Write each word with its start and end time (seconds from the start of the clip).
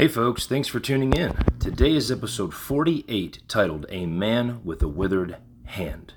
Hey 0.00 0.08
folks, 0.08 0.46
thanks 0.46 0.66
for 0.66 0.80
tuning 0.80 1.12
in. 1.12 1.36
Today 1.58 1.94
is 1.94 2.10
episode 2.10 2.54
48 2.54 3.42
titled 3.48 3.84
A 3.90 4.06
Man 4.06 4.64
with 4.64 4.82
a 4.82 4.88
Withered 4.88 5.36
Hand. 5.66 6.14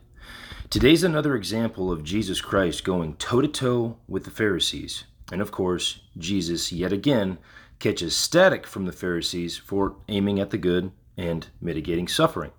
Today's 0.70 1.04
another 1.04 1.36
example 1.36 1.92
of 1.92 2.06
Jesus 2.06 2.40
Christ 2.40 2.86
going 2.86 3.18
toe 3.18 3.42
to 3.42 3.48
toe 3.50 3.98
with 4.08 4.24
the 4.24 4.32
Pharisees. 4.32 5.04
And 5.34 5.42
of 5.42 5.52
course, 5.52 6.00
Jesus 6.18 6.72
yet 6.72 6.94
again 6.94 7.40
catches 7.80 8.16
static 8.16 8.66
from 8.66 8.86
the 8.86 8.94
Pharisees 8.94 9.58
for 9.58 9.98
aiming 10.08 10.40
at 10.40 10.52
the 10.52 10.58
good 10.58 10.94
and 11.18 11.46
mitigating 11.60 12.08
suffering. 12.08 12.52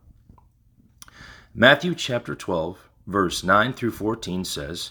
Matthew 1.55 1.95
chapter 1.95 2.35
12, 2.35 2.91
verse 3.07 3.43
9 3.43 3.73
through 3.73 3.93
14 3.93 4.45
says, 4.45 4.91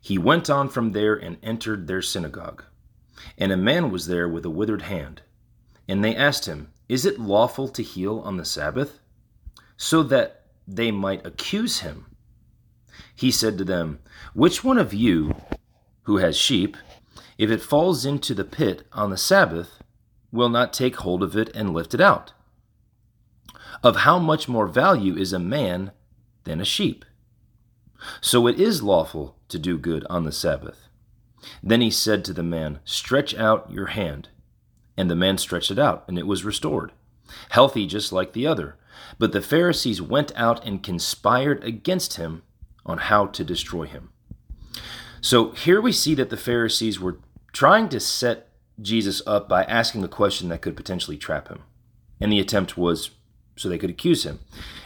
He 0.00 0.16
went 0.16 0.48
on 0.48 0.68
from 0.68 0.92
there 0.92 1.16
and 1.16 1.38
entered 1.42 1.88
their 1.88 2.02
synagogue. 2.02 2.62
And 3.36 3.50
a 3.50 3.56
man 3.56 3.90
was 3.90 4.06
there 4.06 4.28
with 4.28 4.44
a 4.44 4.50
withered 4.50 4.82
hand. 4.82 5.22
And 5.88 6.04
they 6.04 6.14
asked 6.14 6.46
him, 6.46 6.72
Is 6.88 7.04
it 7.04 7.20
lawful 7.20 7.68
to 7.68 7.82
heal 7.82 8.20
on 8.20 8.36
the 8.36 8.44
Sabbath? 8.44 9.00
So 9.76 10.02
that 10.04 10.46
they 10.66 10.90
might 10.90 11.26
accuse 11.26 11.80
him. 11.80 12.06
He 13.14 13.30
said 13.30 13.58
to 13.58 13.64
them, 13.64 13.98
Which 14.34 14.64
one 14.64 14.78
of 14.78 14.94
you 14.94 15.34
who 16.02 16.18
has 16.18 16.36
sheep, 16.36 16.76
if 17.38 17.50
it 17.50 17.62
falls 17.62 18.04
into 18.04 18.34
the 18.34 18.44
pit 18.44 18.86
on 18.92 19.10
the 19.10 19.16
Sabbath, 19.16 19.82
will 20.30 20.48
not 20.48 20.72
take 20.72 20.96
hold 20.96 21.22
of 21.22 21.36
it 21.36 21.54
and 21.54 21.74
lift 21.74 21.94
it 21.94 22.00
out? 22.00 22.32
Of 23.82 23.96
how 23.96 24.18
much 24.18 24.48
more 24.48 24.66
value 24.66 25.16
is 25.16 25.32
a 25.32 25.38
man 25.38 25.92
than 26.44 26.60
a 26.60 26.64
sheep? 26.64 27.04
So 28.20 28.46
it 28.46 28.58
is 28.58 28.82
lawful 28.82 29.36
to 29.48 29.58
do 29.58 29.78
good 29.78 30.04
on 30.08 30.24
the 30.24 30.32
Sabbath. 30.32 30.88
Then 31.62 31.80
he 31.80 31.90
said 31.90 32.24
to 32.24 32.32
the 32.32 32.42
man, 32.42 32.80
Stretch 32.84 33.34
out 33.34 33.70
your 33.70 33.86
hand. 33.86 34.28
And 35.02 35.10
the 35.10 35.16
man 35.16 35.36
stretched 35.36 35.72
it 35.72 35.80
out, 35.80 36.04
and 36.06 36.16
it 36.16 36.28
was 36.28 36.44
restored, 36.44 36.92
healthy 37.48 37.88
just 37.88 38.12
like 38.12 38.34
the 38.34 38.46
other. 38.46 38.76
But 39.18 39.32
the 39.32 39.42
Pharisees 39.42 40.00
went 40.00 40.30
out 40.36 40.64
and 40.64 40.80
conspired 40.80 41.64
against 41.64 42.18
him 42.18 42.44
on 42.86 42.98
how 42.98 43.26
to 43.26 43.42
destroy 43.42 43.86
him. 43.86 44.10
So 45.20 45.50
here 45.50 45.80
we 45.80 45.90
see 45.90 46.14
that 46.14 46.30
the 46.30 46.36
Pharisees 46.36 47.00
were 47.00 47.18
trying 47.52 47.88
to 47.88 47.98
set 47.98 48.50
Jesus 48.80 49.20
up 49.26 49.48
by 49.48 49.64
asking 49.64 50.04
a 50.04 50.08
question 50.08 50.50
that 50.50 50.62
could 50.62 50.76
potentially 50.76 51.16
trap 51.16 51.48
him. 51.48 51.64
And 52.20 52.30
the 52.30 52.38
attempt 52.38 52.78
was 52.78 53.10
so 53.56 53.68
they 53.68 53.78
could 53.78 53.90
accuse 53.90 54.22
him. 54.22 54.38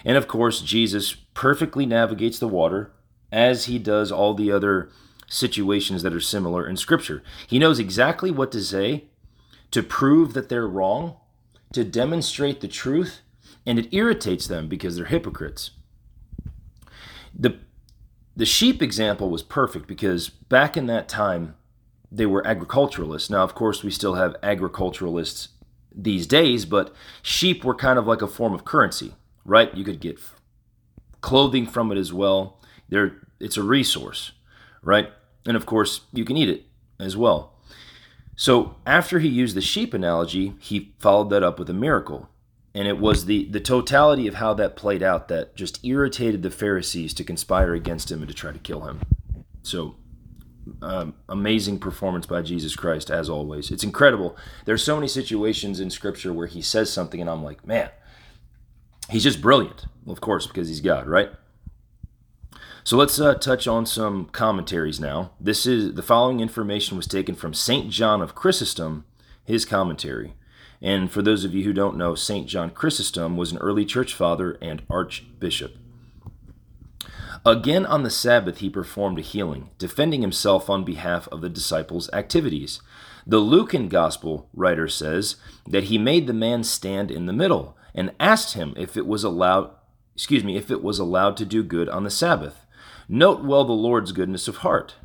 And 0.02 0.16
of 0.16 0.26
course, 0.26 0.62
Jesus 0.62 1.12
perfectly 1.34 1.84
navigates 1.84 2.38
the 2.38 2.48
water 2.48 2.90
as 3.30 3.66
he 3.66 3.78
does 3.78 4.10
all 4.10 4.32
the 4.32 4.50
other 4.50 4.88
situations 5.28 6.02
that 6.02 6.14
are 6.14 6.20
similar 6.20 6.66
in 6.66 6.78
Scripture. 6.78 7.22
He 7.46 7.58
knows 7.58 7.78
exactly 7.78 8.30
what 8.30 8.50
to 8.52 8.62
say 8.62 9.04
to 9.76 9.82
prove 9.82 10.32
that 10.32 10.48
they're 10.48 10.66
wrong, 10.66 11.18
to 11.70 11.84
demonstrate 11.84 12.62
the 12.62 12.66
truth, 12.66 13.20
and 13.66 13.78
it 13.78 13.92
irritates 13.92 14.46
them 14.46 14.68
because 14.68 14.96
they're 14.96 15.04
hypocrites. 15.04 15.72
The 17.38 17.58
the 18.34 18.46
sheep 18.46 18.80
example 18.80 19.28
was 19.28 19.42
perfect 19.42 19.86
because 19.86 20.30
back 20.30 20.78
in 20.78 20.86
that 20.86 21.10
time 21.10 21.56
they 22.10 22.24
were 22.24 22.46
agriculturalists. 22.46 23.28
Now, 23.28 23.42
of 23.42 23.54
course, 23.54 23.84
we 23.84 23.90
still 23.90 24.14
have 24.14 24.36
agriculturalists 24.42 25.48
these 25.94 26.26
days, 26.26 26.64
but 26.64 26.94
sheep 27.20 27.62
were 27.62 27.74
kind 27.74 27.98
of 27.98 28.06
like 28.06 28.22
a 28.22 28.26
form 28.26 28.54
of 28.54 28.64
currency, 28.64 29.14
right? 29.44 29.76
You 29.76 29.84
could 29.84 30.00
get 30.00 30.18
clothing 31.20 31.66
from 31.66 31.92
it 31.92 31.98
as 31.98 32.14
well. 32.14 32.62
There, 32.88 33.18
it's 33.38 33.58
a 33.58 33.62
resource, 33.62 34.32
right? 34.80 35.10
And 35.44 35.54
of 35.54 35.66
course, 35.66 36.00
you 36.14 36.24
can 36.24 36.38
eat 36.38 36.48
it 36.48 36.64
as 36.98 37.14
well. 37.14 37.55
So 38.36 38.76
after 38.86 39.18
he 39.18 39.28
used 39.28 39.56
the 39.56 39.62
sheep 39.62 39.94
analogy, 39.94 40.54
he 40.60 40.94
followed 40.98 41.30
that 41.30 41.42
up 41.42 41.58
with 41.58 41.70
a 41.70 41.74
miracle. 41.74 42.28
And 42.74 42.86
it 42.86 42.98
was 42.98 43.24
the, 43.24 43.46
the 43.46 43.60
totality 43.60 44.26
of 44.26 44.34
how 44.34 44.52
that 44.54 44.76
played 44.76 45.02
out 45.02 45.28
that 45.28 45.56
just 45.56 45.82
irritated 45.82 46.42
the 46.42 46.50
Pharisees 46.50 47.14
to 47.14 47.24
conspire 47.24 47.72
against 47.72 48.12
him 48.12 48.20
and 48.20 48.28
to 48.28 48.34
try 48.34 48.52
to 48.52 48.58
kill 48.58 48.82
him. 48.82 49.00
So, 49.62 49.96
um, 50.82 51.14
amazing 51.30 51.78
performance 51.78 52.26
by 52.26 52.42
Jesus 52.42 52.76
Christ, 52.76 53.10
as 53.10 53.30
always. 53.30 53.70
It's 53.70 53.84
incredible. 53.84 54.36
There's 54.66 54.84
so 54.84 54.96
many 54.96 55.08
situations 55.08 55.80
in 55.80 55.88
Scripture 55.88 56.34
where 56.34 56.48
he 56.48 56.60
says 56.60 56.92
something, 56.92 57.20
and 57.20 57.30
I'm 57.30 57.42
like, 57.42 57.66
man, 57.66 57.88
he's 59.08 59.22
just 59.22 59.40
brilliant. 59.40 59.86
Well, 60.04 60.12
of 60.12 60.20
course, 60.20 60.46
because 60.46 60.68
he's 60.68 60.82
God, 60.82 61.06
right? 61.06 61.30
So 62.86 62.96
let's 62.96 63.18
uh, 63.18 63.34
touch 63.34 63.66
on 63.66 63.84
some 63.84 64.26
commentaries 64.26 65.00
now. 65.00 65.32
This 65.40 65.66
is 65.66 65.94
the 65.94 66.04
following 66.04 66.38
information 66.38 66.96
was 66.96 67.08
taken 67.08 67.34
from 67.34 67.52
Saint 67.52 67.90
John 67.90 68.22
of 68.22 68.36
Chrysostom, 68.36 69.04
his 69.44 69.64
commentary. 69.64 70.34
And 70.80 71.10
for 71.10 71.20
those 71.20 71.44
of 71.44 71.52
you 71.52 71.64
who 71.64 71.72
don't 71.72 71.96
know, 71.96 72.14
Saint 72.14 72.46
John 72.46 72.70
Chrysostom 72.70 73.36
was 73.36 73.50
an 73.50 73.58
early 73.58 73.84
church 73.84 74.14
father 74.14 74.56
and 74.62 74.82
archbishop. 74.88 75.76
Again 77.44 77.84
on 77.84 78.04
the 78.04 78.08
Sabbath 78.08 78.58
he 78.58 78.70
performed 78.70 79.18
a 79.18 79.22
healing, 79.22 79.70
defending 79.78 80.22
himself 80.22 80.70
on 80.70 80.84
behalf 80.84 81.26
of 81.32 81.40
the 81.40 81.50
disciples' 81.50 82.08
activities. 82.12 82.80
The 83.26 83.38
Lucan 83.38 83.88
Gospel 83.88 84.48
writer 84.54 84.86
says 84.86 85.34
that 85.66 85.84
he 85.84 85.98
made 85.98 86.28
the 86.28 86.32
man 86.32 86.62
stand 86.62 87.10
in 87.10 87.26
the 87.26 87.32
middle 87.32 87.76
and 87.96 88.14
asked 88.20 88.54
him 88.54 88.74
if 88.76 88.96
it 88.96 89.08
was 89.08 89.24
allowed 89.24 89.72
excuse 90.14 90.44
me, 90.44 90.56
if 90.56 90.70
it 90.70 90.82
was 90.82 91.00
allowed 91.00 91.36
to 91.36 91.44
do 91.44 91.64
good 91.64 91.88
on 91.88 92.04
the 92.04 92.10
Sabbath. 92.10 92.65
Note 93.08 93.44
well 93.44 93.64
the 93.64 93.72
Lord's 93.72 94.10
goodness 94.10 94.48
of 94.48 94.58
heart. 94.58 94.96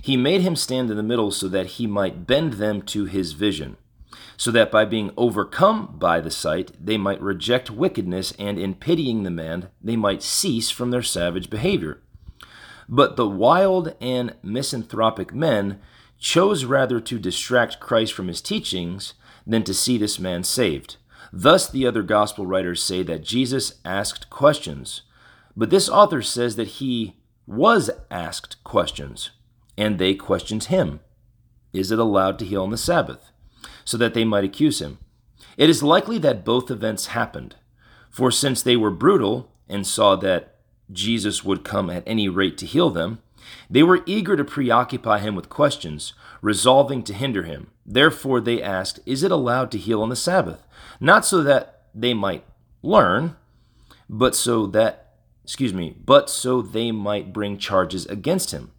He 0.00 0.16
made 0.16 0.42
him 0.42 0.54
stand 0.54 0.88
in 0.90 0.96
the 0.96 1.02
middle 1.02 1.32
so 1.32 1.48
that 1.48 1.66
he 1.66 1.86
might 1.86 2.26
bend 2.26 2.54
them 2.54 2.80
to 2.82 3.06
his 3.06 3.32
vision, 3.32 3.76
so 4.36 4.52
that 4.52 4.70
by 4.70 4.84
being 4.84 5.10
overcome 5.16 5.96
by 5.98 6.20
the 6.20 6.30
sight, 6.30 6.72
they 6.80 6.96
might 6.96 7.20
reject 7.20 7.70
wickedness, 7.70 8.32
and 8.38 8.56
in 8.56 8.74
pitying 8.74 9.24
the 9.24 9.30
man, 9.30 9.68
they 9.82 9.96
might 9.96 10.22
cease 10.22 10.70
from 10.70 10.90
their 10.90 11.02
savage 11.02 11.50
behavior. 11.50 12.00
But 12.88 13.16
the 13.16 13.28
wild 13.28 13.96
and 14.00 14.36
misanthropic 14.42 15.34
men 15.34 15.80
chose 16.18 16.64
rather 16.64 17.00
to 17.00 17.18
distract 17.18 17.80
Christ 17.80 18.12
from 18.12 18.28
his 18.28 18.40
teachings 18.40 19.14
than 19.44 19.64
to 19.64 19.74
see 19.74 19.98
this 19.98 20.20
man 20.20 20.44
saved. 20.44 20.98
Thus, 21.32 21.68
the 21.68 21.84
other 21.84 22.02
gospel 22.02 22.46
writers 22.46 22.80
say 22.80 23.02
that 23.02 23.24
Jesus 23.24 23.80
asked 23.84 24.30
questions, 24.30 25.02
but 25.56 25.70
this 25.70 25.88
author 25.88 26.22
says 26.22 26.56
that 26.56 26.68
he 26.68 27.16
was 27.46 27.90
asked 28.10 28.62
questions, 28.64 29.30
and 29.76 29.98
they 29.98 30.14
questioned 30.14 30.64
him 30.64 31.00
Is 31.72 31.90
it 31.90 31.98
allowed 31.98 32.38
to 32.38 32.44
heal 32.44 32.62
on 32.62 32.70
the 32.70 32.78
Sabbath? 32.78 33.30
so 33.84 33.96
that 33.98 34.14
they 34.14 34.24
might 34.24 34.44
accuse 34.44 34.80
him. 34.80 34.98
It 35.56 35.68
is 35.70 35.82
likely 35.82 36.18
that 36.18 36.44
both 36.44 36.70
events 36.70 37.06
happened, 37.06 37.56
for 38.10 38.30
since 38.30 38.62
they 38.62 38.76
were 38.76 38.90
brutal 38.90 39.52
and 39.68 39.86
saw 39.86 40.16
that 40.16 40.56
Jesus 40.90 41.44
would 41.44 41.64
come 41.64 41.90
at 41.90 42.02
any 42.06 42.28
rate 42.28 42.58
to 42.58 42.66
heal 42.66 42.90
them, 42.90 43.20
they 43.68 43.82
were 43.82 44.02
eager 44.06 44.36
to 44.36 44.44
preoccupy 44.44 45.18
him 45.18 45.34
with 45.34 45.48
questions, 45.50 46.14
resolving 46.40 47.02
to 47.04 47.12
hinder 47.12 47.42
him. 47.42 47.70
Therefore, 47.84 48.40
they 48.40 48.62
asked, 48.62 49.00
Is 49.04 49.22
it 49.22 49.30
allowed 49.30 49.70
to 49.72 49.78
heal 49.78 50.02
on 50.02 50.08
the 50.08 50.16
Sabbath? 50.16 50.66
Not 50.98 51.26
so 51.26 51.42
that 51.42 51.82
they 51.94 52.14
might 52.14 52.44
learn, 52.82 53.36
but 54.08 54.34
so 54.34 54.66
that 54.68 55.03
excuse 55.44 55.72
me, 55.72 55.96
but 56.04 56.28
so 56.28 56.60
they 56.60 56.90
might 56.90 57.32
bring 57.32 57.58
charges 57.58 58.06
against 58.06 58.50
him. 58.50 58.72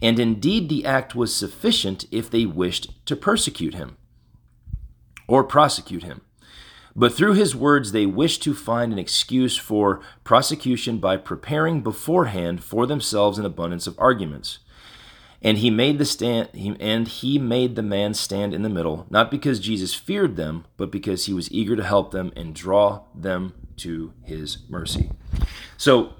And 0.00 0.18
indeed, 0.18 0.68
the 0.68 0.84
act 0.84 1.14
was 1.14 1.34
sufficient 1.34 2.04
if 2.10 2.30
they 2.30 2.44
wished 2.46 3.04
to 3.06 3.16
persecute 3.16 3.74
him 3.74 3.96
or 5.26 5.42
prosecute 5.42 6.02
him. 6.02 6.20
But 6.94 7.14
through 7.14 7.34
his 7.34 7.56
words, 7.56 7.92
they 7.92 8.04
wished 8.04 8.42
to 8.42 8.52
find 8.52 8.92
an 8.92 8.98
excuse 8.98 9.56
for 9.56 10.00
prosecution 10.24 10.98
by 10.98 11.16
preparing 11.16 11.82
beforehand 11.82 12.62
for 12.62 12.86
themselves 12.86 13.38
an 13.38 13.46
abundance 13.46 13.86
of 13.86 13.98
arguments. 13.98 14.58
And 15.40 15.58
he 15.58 15.70
made 15.70 15.98
the 15.98 16.04
stand, 16.04 16.50
and 16.80 17.08
he 17.08 17.38
made 17.38 17.74
the 17.74 17.82
man 17.82 18.12
stand 18.12 18.52
in 18.52 18.60
the 18.60 18.68
middle, 18.68 19.06
not 19.08 19.30
because 19.30 19.58
Jesus 19.58 19.94
feared 19.94 20.36
them, 20.36 20.66
but 20.76 20.90
because 20.90 21.24
he 21.24 21.32
was 21.32 21.50
eager 21.50 21.76
to 21.76 21.84
help 21.84 22.10
them 22.10 22.30
and 22.36 22.54
draw 22.54 23.04
them 23.14 23.54
to 23.78 24.12
his 24.22 24.58
mercy. 24.68 25.10
So 25.78 26.12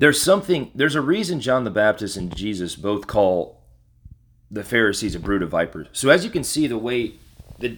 there's 0.00 0.20
something, 0.20 0.70
there's 0.74 0.94
a 0.94 1.00
reason 1.02 1.40
John 1.40 1.64
the 1.64 1.70
Baptist 1.70 2.16
and 2.16 2.34
Jesus 2.34 2.74
both 2.74 3.06
call 3.06 3.60
the 4.50 4.64
Pharisees 4.64 5.14
a 5.14 5.20
brood 5.20 5.42
of 5.42 5.50
vipers. 5.50 5.88
So 5.92 6.08
as 6.08 6.24
you 6.24 6.30
can 6.30 6.42
see, 6.42 6.66
the 6.66 6.78
way 6.78 7.16
that 7.58 7.76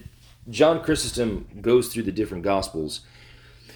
John 0.49 0.81
Chrysostom 0.81 1.59
goes 1.61 1.89
through 1.89 2.03
the 2.03 2.13
different 2.13 2.45
gospels, 2.45 3.01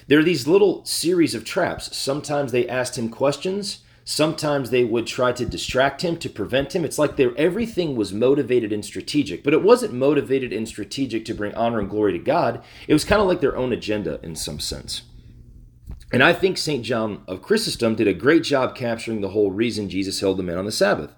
there 0.06 0.18
are 0.18 0.24
these 0.24 0.48
little 0.48 0.82
series 0.86 1.34
of 1.34 1.44
traps. 1.44 1.94
Sometimes 1.94 2.50
they 2.50 2.66
asked 2.66 2.96
him 2.96 3.10
questions. 3.10 3.80
Sometimes 4.06 4.70
they 4.70 4.82
would 4.82 5.06
try 5.06 5.32
to 5.32 5.44
distract 5.44 6.00
him 6.00 6.16
to 6.16 6.30
prevent 6.30 6.74
him. 6.74 6.86
It's 6.86 6.98
like 6.98 7.16
their 7.16 7.36
everything 7.36 7.96
was 7.96 8.14
motivated 8.14 8.72
and 8.72 8.82
strategic, 8.82 9.44
but 9.44 9.52
it 9.52 9.62
wasn't 9.62 9.92
motivated 9.92 10.54
and 10.54 10.66
strategic 10.66 11.26
to 11.26 11.34
bring 11.34 11.54
honor 11.54 11.80
and 11.80 11.90
glory 11.90 12.12
to 12.14 12.18
God. 12.18 12.64
It 12.86 12.94
was 12.94 13.04
kind 13.04 13.20
of 13.20 13.28
like 13.28 13.42
their 13.42 13.58
own 13.58 13.74
agenda 13.74 14.18
in 14.22 14.34
some 14.36 14.58
sense. 14.58 15.02
And 16.10 16.22
I 16.22 16.32
think 16.32 16.56
St. 16.56 16.84
John 16.84 17.22
of 17.26 17.42
Chrysostom 17.42 17.94
did 17.94 18.08
a 18.08 18.14
great 18.14 18.42
job 18.42 18.74
capturing 18.74 19.20
the 19.20 19.30
whole 19.30 19.50
reason 19.50 19.90
Jesus 19.90 20.20
held 20.20 20.38
the 20.38 20.42
man 20.42 20.58
on 20.58 20.64
the 20.64 20.72
Sabbath. 20.72 21.14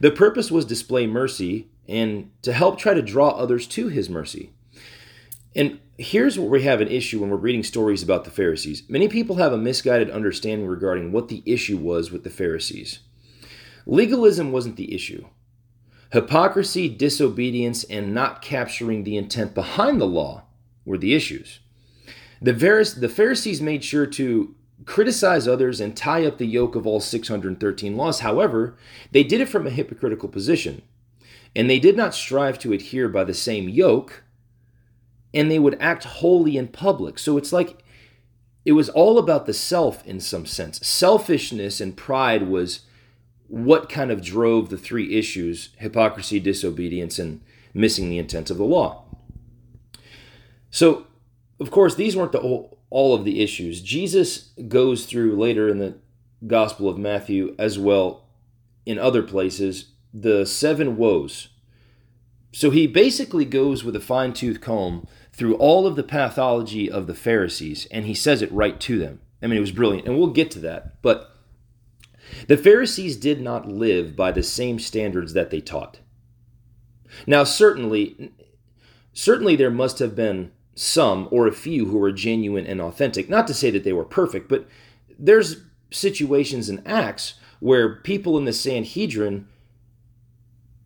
The 0.00 0.10
purpose 0.10 0.50
was 0.50 0.64
display 0.64 1.06
mercy 1.06 1.68
and 1.86 2.30
to 2.42 2.52
help 2.52 2.78
try 2.78 2.94
to 2.94 3.02
draw 3.02 3.30
others 3.30 3.66
to 3.68 3.88
his 3.88 4.08
mercy. 4.08 4.50
And 5.54 5.78
here's 5.98 6.38
where 6.38 6.48
we 6.48 6.62
have 6.62 6.80
an 6.80 6.88
issue 6.88 7.20
when 7.20 7.30
we're 7.30 7.36
reading 7.36 7.62
stories 7.62 8.02
about 8.02 8.24
the 8.24 8.30
Pharisees. 8.30 8.82
Many 8.88 9.08
people 9.08 9.36
have 9.36 9.52
a 9.52 9.58
misguided 9.58 10.10
understanding 10.10 10.66
regarding 10.66 11.12
what 11.12 11.28
the 11.28 11.42
issue 11.46 11.76
was 11.76 12.10
with 12.10 12.24
the 12.24 12.30
Pharisees. 12.30 13.00
Legalism 13.86 14.50
wasn't 14.50 14.76
the 14.76 14.94
issue. 14.94 15.26
Hypocrisy, 16.12 16.88
disobedience, 16.88 17.84
and 17.84 18.14
not 18.14 18.40
capturing 18.40 19.04
the 19.04 19.16
intent 19.16 19.54
behind 19.54 20.00
the 20.00 20.06
law 20.06 20.44
were 20.84 20.98
the 20.98 21.14
issues. 21.14 21.60
The, 22.40 22.52
the 22.52 23.08
Pharisees 23.08 23.60
made 23.60 23.84
sure 23.84 24.06
to 24.06 24.54
criticize 24.86 25.48
others 25.48 25.80
and 25.80 25.96
tie 25.96 26.26
up 26.26 26.38
the 26.38 26.46
yoke 26.46 26.74
of 26.74 26.86
all 26.86 27.00
613 27.00 27.96
laws. 27.96 28.20
However, 28.20 28.76
they 29.12 29.22
did 29.22 29.40
it 29.40 29.48
from 29.48 29.66
a 29.66 29.70
hypocritical 29.70 30.28
position, 30.28 30.82
and 31.54 31.70
they 31.70 31.78
did 31.78 31.96
not 31.96 32.14
strive 32.14 32.58
to 32.60 32.72
adhere 32.72 33.08
by 33.08 33.24
the 33.24 33.34
same 33.34 33.68
yoke, 33.68 34.24
and 35.32 35.50
they 35.50 35.58
would 35.58 35.76
act 35.80 36.04
holy 36.04 36.56
in 36.56 36.68
public. 36.68 37.18
So 37.18 37.36
it's 37.38 37.52
like 37.52 37.82
it 38.64 38.72
was 38.72 38.88
all 38.88 39.18
about 39.18 39.46
the 39.46 39.54
self 39.54 40.06
in 40.06 40.20
some 40.20 40.46
sense. 40.46 40.86
Selfishness 40.86 41.80
and 41.80 41.96
pride 41.96 42.48
was 42.48 42.80
what 43.48 43.88
kind 43.88 44.10
of 44.10 44.22
drove 44.22 44.70
the 44.70 44.78
three 44.78 45.16
issues 45.16 45.70
hypocrisy, 45.76 46.40
disobedience, 46.40 47.18
and 47.18 47.40
missing 47.72 48.08
the 48.08 48.18
intent 48.18 48.50
of 48.50 48.56
the 48.56 48.64
law. 48.64 49.04
So, 50.70 51.06
of 51.64 51.70
course, 51.70 51.94
these 51.94 52.14
weren't 52.14 52.32
the 52.32 52.40
all 52.40 53.14
of 53.14 53.24
the 53.24 53.42
issues. 53.42 53.80
Jesus 53.80 54.50
goes 54.68 55.06
through 55.06 55.34
later 55.34 55.66
in 55.66 55.78
the 55.78 55.96
Gospel 56.46 56.90
of 56.90 56.98
Matthew 56.98 57.54
as 57.58 57.78
well 57.78 58.26
in 58.84 58.98
other 58.98 59.22
places 59.22 59.92
the 60.12 60.44
seven 60.44 60.98
woes. 60.98 61.48
So 62.52 62.68
he 62.68 62.86
basically 62.86 63.46
goes 63.46 63.82
with 63.82 63.96
a 63.96 64.00
fine 64.00 64.34
tooth 64.34 64.60
comb 64.60 65.08
through 65.32 65.54
all 65.54 65.86
of 65.86 65.96
the 65.96 66.02
pathology 66.02 66.90
of 66.90 67.06
the 67.06 67.14
Pharisees 67.14 67.86
and 67.90 68.04
he 68.04 68.14
says 68.14 68.42
it 68.42 68.52
right 68.52 68.78
to 68.80 68.98
them. 68.98 69.22
I 69.42 69.46
mean, 69.46 69.56
it 69.56 69.62
was 69.62 69.72
brilliant. 69.72 70.06
And 70.06 70.18
we'll 70.18 70.28
get 70.28 70.50
to 70.50 70.58
that. 70.60 71.00
But 71.00 71.34
the 72.46 72.58
Pharisees 72.58 73.16
did 73.16 73.40
not 73.40 73.66
live 73.66 74.14
by 74.14 74.32
the 74.32 74.42
same 74.42 74.78
standards 74.78 75.32
that 75.32 75.48
they 75.48 75.62
taught. 75.62 76.00
Now, 77.26 77.44
certainly, 77.44 78.32
certainly 79.14 79.56
there 79.56 79.70
must 79.70 79.98
have 79.98 80.14
been 80.14 80.52
some 80.74 81.28
or 81.30 81.46
a 81.46 81.52
few 81.52 81.86
who 81.86 81.98
were 81.98 82.12
genuine 82.12 82.66
and 82.66 82.80
authentic. 82.80 83.28
Not 83.28 83.46
to 83.46 83.54
say 83.54 83.70
that 83.70 83.84
they 83.84 83.92
were 83.92 84.04
perfect, 84.04 84.48
but 84.48 84.66
there's 85.18 85.62
situations 85.90 86.68
in 86.68 86.84
Acts 86.86 87.34
where 87.60 87.96
people 87.96 88.36
in 88.36 88.44
the 88.44 88.52
Sanhedrin, 88.52 89.46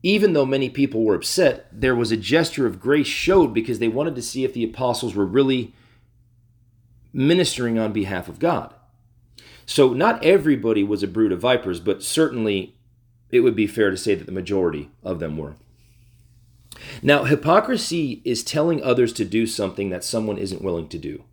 even 0.03 0.33
though 0.33 0.47
many 0.47 0.69
people 0.69 1.05
were 1.05 1.15
upset, 1.15 1.67
there 1.73 1.97
was 1.97 2.13
a 2.13 2.17
gesture 2.17 2.67
of 2.67 2.81
grace 2.81 3.07
showed 3.07 3.55
because 3.55 3.79
they 3.79 3.89
wanted 3.89 4.15
to 4.15 4.23
see 4.23 4.45
if 4.45 4.53
the 4.53 4.65
apostles 4.65 5.15
were 5.15 5.27
really 5.27 5.75
ministering 7.13 7.79
on 7.79 7.93
behalf 7.93 8.29
of 8.29 8.39
God. 8.39 8.75
So 9.67 9.93
not 9.93 10.25
everybody 10.25 10.85
was 10.85 11.03
a 11.03 11.09
brood 11.09 11.33
of 11.33 11.41
vipers, 11.41 11.81
but 11.81 12.03
certainly 12.03 12.77
it 13.31 13.41
would 13.41 13.57
be 13.57 13.67
fair 13.67 13.91
to 13.91 13.97
say 13.97 14.15
that 14.15 14.25
the 14.25 14.33
majority 14.33 14.91
of 15.03 15.19
them 15.19 15.37
were. 15.37 15.57
Now, 17.03 17.25
hypocrisy 17.25 18.23
is 18.25 18.43
telling 18.43 18.83
others 18.83 19.13
to 19.15 19.25
do 19.25 19.47
something 19.47 19.91
that 19.91 20.05
someone 20.05 20.39
isn't 20.39 20.63
willing 20.63 20.89
to 20.89 20.99
do, 20.99 21.25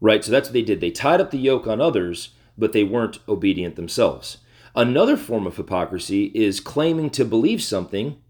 right? 0.00 0.24
So 0.24 0.30
that's 0.30 0.48
what 0.48 0.54
they 0.54 0.62
did. 0.62 0.80
They 0.80 0.90
tied 0.90 1.20
up 1.20 1.30
the 1.30 1.38
yoke 1.38 1.66
on 1.66 1.80
others, 1.80 2.30
but 2.58 2.72
they 2.72 2.84
weren't 2.84 3.18
obedient 3.28 3.76
themselves. 3.76 4.38
Another 4.74 5.16
form 5.16 5.46
of 5.46 5.56
hypocrisy 5.56 6.26
is 6.34 6.60
claiming 6.60 7.10
to 7.10 7.24
believe 7.24 7.62
something 7.62 8.20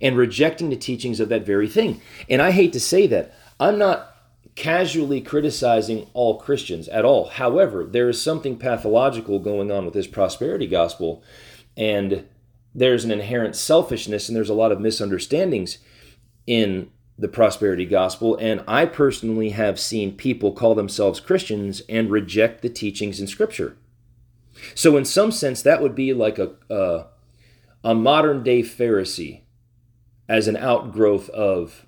and 0.00 0.16
rejecting 0.16 0.70
the 0.70 0.76
teachings 0.76 1.20
of 1.20 1.28
that 1.28 1.44
very 1.44 1.68
thing. 1.68 2.00
And 2.28 2.40
I 2.40 2.52
hate 2.52 2.72
to 2.72 2.80
say 2.80 3.06
that. 3.08 3.34
I'm 3.60 3.78
not 3.78 4.16
casually 4.54 5.20
criticizing 5.20 6.06
all 6.14 6.38
Christians 6.38 6.88
at 6.88 7.04
all. 7.04 7.28
However, 7.28 7.84
there 7.84 8.08
is 8.08 8.20
something 8.20 8.56
pathological 8.56 9.38
going 9.40 9.70
on 9.70 9.84
with 9.84 9.94
this 9.94 10.06
prosperity 10.06 10.66
gospel, 10.66 11.22
and 11.76 12.26
there's 12.74 13.04
an 13.04 13.10
inherent 13.10 13.56
selfishness 13.56 14.28
and 14.28 14.36
there's 14.36 14.48
a 14.48 14.54
lot 14.54 14.72
of 14.72 14.80
misunderstandings 14.80 15.78
in 16.46 16.90
the 17.18 17.28
prosperity 17.28 17.86
gospel. 17.86 18.36
And 18.36 18.64
I 18.66 18.86
personally 18.86 19.50
have 19.50 19.78
seen 19.78 20.16
people 20.16 20.52
call 20.52 20.74
themselves 20.74 21.20
Christians 21.20 21.82
and 21.88 22.10
reject 22.10 22.62
the 22.62 22.68
teachings 22.68 23.20
in 23.20 23.26
Scripture. 23.26 23.76
So, 24.74 24.96
in 24.96 25.04
some 25.04 25.32
sense, 25.32 25.62
that 25.62 25.82
would 25.82 25.94
be 25.94 26.12
like 26.12 26.38
a, 26.38 26.52
a, 26.70 27.06
a 27.82 27.94
modern 27.94 28.42
day 28.42 28.62
Pharisee 28.62 29.40
as 30.28 30.48
an 30.48 30.56
outgrowth 30.56 31.28
of 31.30 31.86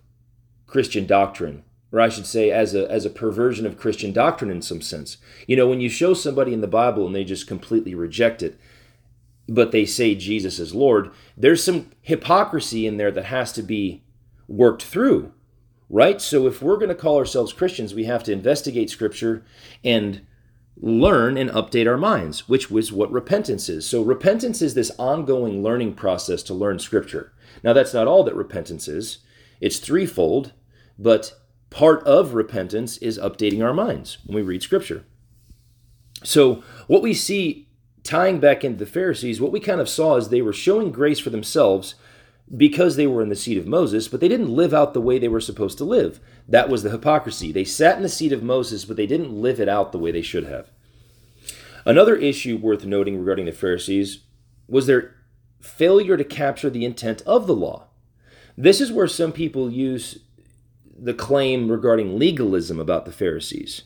Christian 0.66 1.06
doctrine 1.06 1.62
or 1.92 2.00
I 2.00 2.08
should 2.08 2.26
say, 2.26 2.50
as 2.50 2.74
a 2.74 2.90
as 2.90 3.04
a 3.04 3.10
perversion 3.10 3.66
of 3.66 3.78
Christian 3.78 4.12
doctrine 4.12 4.50
in 4.50 4.62
some 4.62 4.80
sense. 4.80 5.18
You 5.46 5.56
know, 5.56 5.68
when 5.68 5.80
you 5.80 5.88
show 5.88 6.14
somebody 6.14 6.52
in 6.52 6.60
the 6.60 6.66
Bible 6.66 7.06
and 7.06 7.14
they 7.14 7.24
just 7.24 7.46
completely 7.46 7.94
reject 7.94 8.42
it, 8.42 8.58
but 9.48 9.70
they 9.70 9.86
say 9.86 10.14
Jesus 10.14 10.58
is 10.58 10.74
Lord, 10.74 11.10
there's 11.36 11.62
some 11.62 11.90
hypocrisy 12.02 12.86
in 12.86 12.96
there 12.96 13.10
that 13.12 13.26
has 13.26 13.52
to 13.52 13.62
be 13.62 14.02
worked 14.48 14.82
through, 14.82 15.32
right? 15.88 16.20
So 16.20 16.46
if 16.46 16.62
we're 16.62 16.76
going 16.76 16.88
to 16.88 16.94
call 16.94 17.16
ourselves 17.16 17.52
Christians, 17.52 17.94
we 17.94 18.04
have 18.04 18.22
to 18.24 18.32
investigate 18.32 18.90
Scripture 18.90 19.44
and 19.84 20.26
learn 20.78 21.36
and 21.38 21.50
update 21.50 21.88
our 21.88 21.96
minds, 21.96 22.48
which 22.48 22.70
was 22.70 22.92
what 22.92 23.10
repentance 23.10 23.68
is. 23.68 23.88
So 23.88 24.02
repentance 24.02 24.60
is 24.60 24.74
this 24.74 24.92
ongoing 24.98 25.62
learning 25.62 25.94
process 25.94 26.42
to 26.44 26.54
learn 26.54 26.78
Scripture. 26.78 27.32
Now, 27.62 27.72
that's 27.72 27.94
not 27.94 28.06
all 28.06 28.24
that 28.24 28.34
repentance 28.34 28.88
is. 28.88 29.18
It's 29.60 29.78
threefold, 29.78 30.52
but 30.98 31.32
part 31.70 32.02
of 32.04 32.34
repentance 32.34 32.96
is 32.98 33.18
updating 33.18 33.64
our 33.64 33.74
minds 33.74 34.18
when 34.24 34.36
we 34.36 34.42
read 34.42 34.62
scripture. 34.62 35.04
So, 36.22 36.62
what 36.86 37.02
we 37.02 37.14
see 37.14 37.68
tying 38.02 38.38
back 38.40 38.64
into 38.64 38.78
the 38.78 38.90
Pharisees, 38.90 39.40
what 39.40 39.52
we 39.52 39.60
kind 39.60 39.80
of 39.80 39.88
saw 39.88 40.16
is 40.16 40.28
they 40.28 40.42
were 40.42 40.52
showing 40.52 40.92
grace 40.92 41.18
for 41.18 41.30
themselves 41.30 41.94
because 42.54 42.96
they 42.96 43.06
were 43.06 43.22
in 43.22 43.28
the 43.28 43.36
seat 43.36 43.58
of 43.58 43.66
Moses, 43.66 44.06
but 44.08 44.20
they 44.20 44.28
didn't 44.28 44.54
live 44.54 44.72
out 44.72 44.94
the 44.94 45.00
way 45.00 45.18
they 45.18 45.28
were 45.28 45.40
supposed 45.40 45.78
to 45.78 45.84
live. 45.84 46.20
That 46.48 46.68
was 46.68 46.82
the 46.82 46.90
hypocrisy. 46.90 47.50
They 47.50 47.64
sat 47.64 47.96
in 47.96 48.02
the 48.02 48.08
seat 48.08 48.32
of 48.32 48.42
Moses, 48.42 48.84
but 48.84 48.96
they 48.96 49.06
didn't 49.06 49.32
live 49.32 49.58
it 49.58 49.68
out 49.68 49.90
the 49.90 49.98
way 49.98 50.12
they 50.12 50.22
should 50.22 50.44
have. 50.44 50.70
Another 51.84 52.16
issue 52.16 52.56
worth 52.56 52.84
noting 52.84 53.18
regarding 53.18 53.46
the 53.46 53.52
Pharisees 53.52 54.20
was 54.68 54.86
their 54.86 55.14
failure 55.60 56.16
to 56.16 56.24
capture 56.24 56.70
the 56.70 56.84
intent 56.84 57.22
of 57.22 57.46
the 57.46 57.54
law. 57.54 57.88
This 58.56 58.80
is 58.80 58.92
where 58.92 59.08
some 59.08 59.32
people 59.32 59.70
use 59.70 60.20
the 60.98 61.14
claim 61.14 61.70
regarding 61.70 62.18
legalism 62.18 62.80
about 62.80 63.04
the 63.04 63.12
Pharisees. 63.12 63.82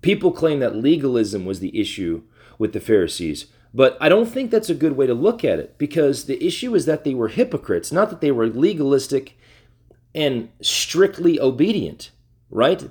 People 0.00 0.32
claim 0.32 0.60
that 0.60 0.76
legalism 0.76 1.44
was 1.44 1.60
the 1.60 1.78
issue 1.78 2.22
with 2.58 2.72
the 2.72 2.80
Pharisees, 2.80 3.46
but 3.76 3.98
I 4.00 4.08
don't 4.08 4.24
think 4.24 4.50
that's 4.50 4.70
a 4.70 4.74
good 4.74 4.96
way 4.96 5.06
to 5.06 5.12
look 5.12 5.44
at 5.44 5.58
it 5.58 5.76
because 5.76 6.24
the 6.24 6.42
issue 6.42 6.74
is 6.74 6.86
that 6.86 7.04
they 7.04 7.12
were 7.12 7.28
hypocrites, 7.28 7.92
not 7.92 8.08
that 8.08 8.22
they 8.22 8.30
were 8.30 8.46
legalistic 8.46 9.38
and 10.14 10.48
strictly 10.62 11.38
obedient, 11.38 12.10
right? 12.50 12.88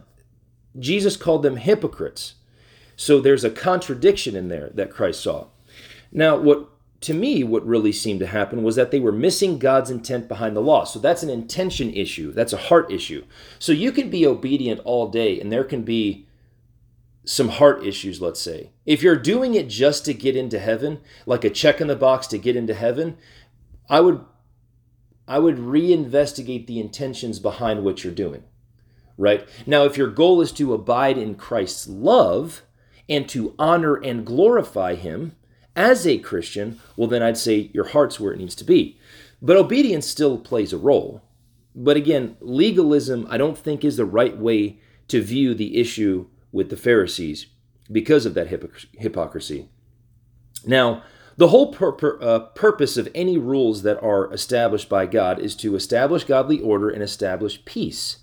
Jesus 0.78 1.18
called 1.18 1.42
them 1.42 1.58
hypocrites. 1.58 2.36
So 2.96 3.20
there's 3.20 3.44
a 3.44 3.50
contradiction 3.50 4.36
in 4.36 4.50
there 4.50 4.70
that 4.76 4.92
Christ 4.92 5.24
saw. 5.24 5.48
Now, 6.12 6.38
what 6.38 6.70
to 7.02 7.16
me, 7.16 7.44
what 7.44 7.66
really 7.66 7.92
seemed 7.92 8.20
to 8.20 8.28
happen 8.28 8.62
was 8.62 8.76
that 8.76 8.92
they 8.92 9.00
were 9.00 9.12
missing 9.12 9.58
God's 9.58 9.90
intent 9.90 10.28
behind 10.28 10.56
the 10.56 10.62
law. 10.62 10.84
So 10.84 11.00
that's 11.00 11.24
an 11.24 11.32
intention 11.32 11.92
issue. 11.94 12.32
That's 12.32 12.54
a 12.54 12.58
heart 12.58 12.92
issue. 12.92 13.26
So 13.58 13.72
you 13.72 13.92
can 13.92 14.12
be 14.12 14.28
obedient 14.28 14.82
all 14.86 15.10
day, 15.10 15.42
and 15.42 15.52
there 15.52 15.64
can 15.64 15.82
be 15.82 16.28
some 17.26 17.50
heart 17.50 17.86
issues, 17.86 18.22
let's 18.22 18.40
say. 18.40 18.72
If 18.86 19.02
you're 19.02 19.18
doing 19.18 19.56
it 19.56 19.68
just 19.68 20.06
to 20.06 20.14
get 20.14 20.36
into 20.36 20.60
heaven, 20.60 21.02
like 21.26 21.44
a 21.44 21.50
check 21.50 21.82
in 21.82 21.88
the 21.88 21.96
box 21.96 22.28
to 22.28 22.38
get 22.38 22.56
into 22.56 22.74
heaven, 22.74 23.18
I 23.90 24.00
would 24.00 24.24
I 25.28 25.40
would 25.40 25.58
reinvestigate 25.58 26.68
the 26.68 26.80
intentions 26.80 27.40
behind 27.40 27.84
what 27.84 28.04
you're 28.04 28.14
doing. 28.14 28.44
Right? 29.18 29.48
Now, 29.66 29.86
if 29.86 29.98
your 29.98 30.10
goal 30.10 30.42
is 30.42 30.52
to 30.54 30.74
abide 30.74 31.18
in 31.18 31.36
Christ's 31.36 31.88
love 31.88 32.62
and 33.10 33.28
to 33.30 33.56
honor 33.58 33.96
and 33.96 34.26
glorify 34.26 34.96
him, 34.96 35.36
as 35.76 36.08
a 36.08 36.18
Christian, 36.20 36.80
well, 36.96 37.08
then 37.08 37.22
I'd 37.22 37.38
say 37.38 37.70
your 37.74 37.88
heart's 37.90 38.20
where 38.20 38.34
it 38.34 38.40
needs 38.40 38.56
to 38.56 38.64
be. 38.64 38.98
But 39.42 39.58
obedience 39.58 40.08
still 40.08 40.38
plays 40.38 40.72
a 40.72 40.78
role. 40.78 41.22
But 41.76 41.98
again, 41.98 42.38
legalism, 42.40 43.28
I 43.30 43.38
don't 43.38 43.58
think, 43.58 43.84
is 43.84 43.98
the 43.98 44.06
right 44.06 44.38
way 44.38 44.80
to 45.10 45.22
view 45.22 45.54
the 45.54 45.78
issue 45.78 46.28
with 46.56 46.70
the 46.70 46.78
Pharisees 46.78 47.48
because 47.92 48.26
of 48.26 48.34
that 48.34 48.48
hypocrisy. 48.98 49.68
Now, 50.66 51.04
the 51.36 51.50
whole 51.50 51.74
pur- 51.74 51.92
pur- 51.92 52.18
uh, 52.22 52.40
purpose 52.40 52.96
of 52.96 53.10
any 53.14 53.38
rules 53.38 53.84
that 53.84 54.02
are 54.02 54.34
established 54.34 54.88
by 54.88 55.06
God 55.06 55.38
is 55.38 55.54
to 55.58 55.76
establish 55.76 56.24
godly 56.24 56.62
order 56.62 56.90
and 56.90 57.04
establish 57.04 57.66
peace, 57.66 58.20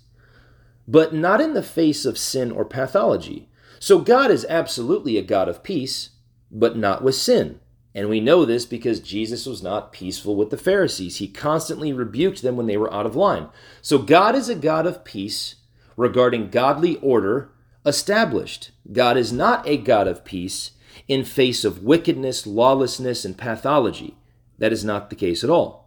but 0.87 1.13
not 1.13 1.41
in 1.41 1.53
the 1.53 1.61
face 1.61 2.05
of 2.05 2.17
sin 2.17 2.51
or 2.51 2.65
pathology. 2.65 3.49
So, 3.79 3.99
God 3.99 4.31
is 4.31 4.47
absolutely 4.49 5.17
a 5.17 5.21
God 5.21 5.47
of 5.47 5.61
peace, 5.61 6.09
but 6.49 6.75
not 6.75 7.03
with 7.03 7.13
sin. 7.13 7.59
And 7.93 8.09
we 8.09 8.19
know 8.19 8.45
this 8.45 8.65
because 8.65 8.99
Jesus 8.99 9.45
was 9.45 9.61
not 9.61 9.93
peaceful 9.93 10.35
with 10.35 10.49
the 10.49 10.57
Pharisees. 10.57 11.17
He 11.17 11.27
constantly 11.27 11.93
rebuked 11.93 12.41
them 12.41 12.55
when 12.55 12.65
they 12.65 12.77
were 12.77 12.91
out 12.91 13.05
of 13.05 13.15
line. 13.15 13.49
So 13.83 13.99
God 13.99 14.33
is 14.33 14.49
a 14.49 14.55
God 14.55 14.87
of 14.87 15.05
peace 15.05 15.55
regarding 15.95 16.49
godly 16.49 16.95
order 16.97 17.51
established. 17.85 18.71
God 18.91 19.17
is 19.17 19.31
not 19.31 19.67
a 19.67 19.77
God 19.77 20.07
of 20.07 20.23
peace 20.23 20.71
in 21.07 21.23
face 21.23 21.65
of 21.65 21.83
wickedness, 21.83 22.47
lawlessness, 22.47 23.25
and 23.25 23.37
pathology. 23.37 24.15
That 24.57 24.73
is 24.73 24.85
not 24.85 25.09
the 25.09 25.15
case 25.15 25.43
at 25.43 25.49
all. 25.49 25.83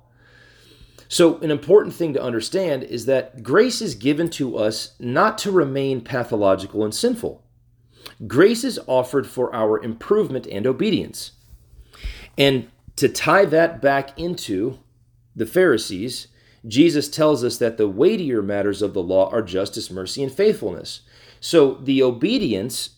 So, 1.09 1.39
an 1.39 1.53
important 1.53 1.95
thing 1.95 2.15
to 2.15 2.23
understand 2.23 2.83
is 2.83 3.07
that 3.07 3.43
grace 3.43 3.81
is 3.81 3.95
given 3.95 4.29
to 4.31 4.57
us 4.57 4.95
not 4.99 5.39
to 5.39 5.53
remain 5.53 6.01
pathological 6.01 6.85
and 6.85 6.95
sinful. 6.95 7.45
Grace 8.27 8.65
is 8.65 8.81
offered 8.87 9.27
for 9.27 9.55
our 9.55 9.83
improvement 9.83 10.47
and 10.49 10.67
obedience. 10.67 11.33
And 12.37 12.71
to 12.97 13.09
tie 13.09 13.45
that 13.47 13.81
back 13.81 14.19
into 14.19 14.79
the 15.35 15.47
Pharisees, 15.47 16.29
Jesus 16.67 17.09
tells 17.09 17.45
us 17.45 17.59
that 17.59 17.77
the 17.77 17.89
weightier 17.89 18.43
matters 18.43 18.83
of 18.83 18.95
the 18.95 19.03
law 19.03 19.31
are 19.31 19.43
justice, 19.43 19.91
mercy, 19.91 20.23
and 20.23 20.33
faithfulness. 20.33 21.03
So 21.47 21.75
the 21.75 22.03
obedience 22.03 22.97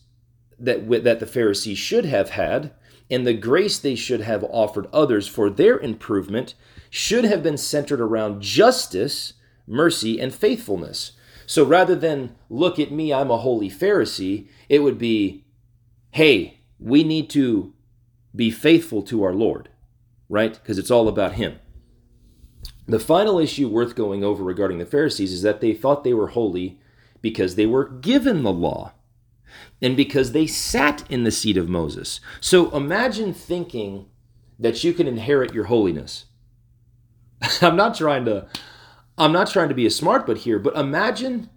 that, 0.57 0.89
that 1.03 1.19
the 1.19 1.27
Pharisees 1.27 1.77
should 1.77 2.05
have 2.05 2.31
had 2.31 2.71
and 3.07 3.27
the 3.27 3.35
grace 3.35 3.77
they 3.77 3.93
should 3.93 4.21
have 4.21 4.43
offered 4.43 4.87
others 4.91 5.27
for 5.27 5.51
their 5.51 5.77
improvement 5.77 6.55
should 6.89 7.25
have 7.25 7.43
been 7.43 7.57
centered 7.57 8.01
around 8.01 8.41
justice, 8.41 9.33
mercy, 9.67 10.19
and 10.19 10.33
faithfulness. 10.33 11.11
So 11.45 11.63
rather 11.63 11.93
than 11.93 12.35
look 12.49 12.79
at 12.79 12.91
me, 12.91 13.13
I'm 13.13 13.29
a 13.29 13.37
holy 13.37 13.69
Pharisee, 13.69 14.47
it 14.67 14.79
would 14.79 14.97
be, 14.97 15.45
hey, 16.09 16.61
we 16.79 17.03
need 17.03 17.29
to 17.29 17.75
be 18.35 18.49
faithful 18.49 19.03
to 19.03 19.21
our 19.21 19.33
Lord, 19.33 19.69
right? 20.27 20.53
Because 20.53 20.79
it's 20.79 20.89
all 20.89 21.07
about 21.07 21.33
Him. 21.33 21.59
The 22.87 22.99
final 22.99 23.37
issue 23.37 23.67
worth 23.67 23.93
going 23.93 24.23
over 24.23 24.43
regarding 24.43 24.79
the 24.79 24.87
Pharisees 24.87 25.33
is 25.33 25.43
that 25.43 25.61
they 25.61 25.75
thought 25.75 26.03
they 26.03 26.15
were 26.15 26.29
holy 26.29 26.79
because 27.21 27.55
they 27.55 27.65
were 27.65 27.87
given 27.87 28.43
the 28.43 28.51
law 28.51 28.93
and 29.81 29.95
because 29.95 30.31
they 30.31 30.47
sat 30.47 31.09
in 31.09 31.23
the 31.23 31.31
seat 31.31 31.57
of 31.57 31.69
Moses. 31.69 32.19
So 32.39 32.69
imagine 32.75 33.33
thinking 33.33 34.07
that 34.57 34.83
you 34.83 34.93
can 34.93 35.07
inherit 35.07 35.53
your 35.53 35.65
holiness. 35.65 36.25
I'm 37.61 37.75
not 37.75 37.95
trying 37.95 38.25
to 38.25 38.47
I'm 39.17 39.31
not 39.31 39.49
trying 39.49 39.69
to 39.69 39.75
be 39.75 39.85
a 39.85 39.91
smart 39.91 40.25
but 40.25 40.39
here, 40.39 40.59
but 40.59 40.75
imagine 40.75 41.49